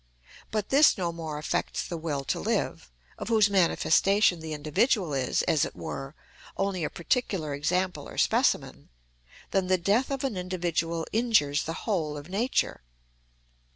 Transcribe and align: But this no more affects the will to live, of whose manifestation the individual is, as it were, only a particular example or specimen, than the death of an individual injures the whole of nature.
But 0.49 0.69
this 0.69 0.97
no 0.97 1.11
more 1.11 1.37
affects 1.37 1.85
the 1.87 1.95
will 1.95 2.23
to 2.23 2.39
live, 2.39 2.89
of 3.19 3.27
whose 3.27 3.51
manifestation 3.51 4.39
the 4.39 4.51
individual 4.51 5.13
is, 5.13 5.43
as 5.43 5.63
it 5.63 5.75
were, 5.75 6.15
only 6.57 6.83
a 6.83 6.89
particular 6.89 7.53
example 7.53 8.09
or 8.09 8.17
specimen, 8.17 8.89
than 9.51 9.67
the 9.67 9.77
death 9.77 10.09
of 10.09 10.23
an 10.23 10.37
individual 10.37 11.05
injures 11.13 11.65
the 11.65 11.73
whole 11.85 12.17
of 12.17 12.29
nature. 12.29 12.81